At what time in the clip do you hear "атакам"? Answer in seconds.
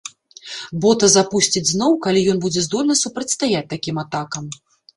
4.09-4.53